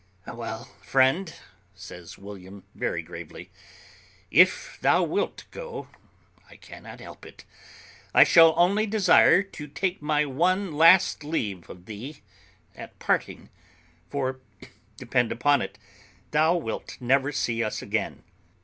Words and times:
"Well, 0.25 0.63
friend," 0.81 1.31
says 1.75 2.17
William 2.17 2.63
very 2.73 3.03
gravely, 3.03 3.51
"if 4.31 4.79
thou 4.81 5.03
wilt 5.03 5.43
go 5.51 5.89
I 6.49 6.55
cannot 6.55 6.99
help 7.01 7.23
it; 7.23 7.45
I 8.11 8.23
shall 8.23 8.55
only 8.57 8.87
desire 8.87 9.43
to 9.43 9.67
take 9.67 10.01
my 10.01 10.23
last 10.23 11.23
leave 11.23 11.69
of 11.69 11.85
thee 11.85 12.23
at 12.75 12.97
parting, 12.97 13.49
for, 14.09 14.39
depend 14.97 15.31
upon 15.31 15.61
it, 15.61 15.77
thou 16.31 16.55
wilt 16.55 16.97
never 16.99 17.31
see 17.31 17.63
us 17.63 17.83
again. 17.83 18.23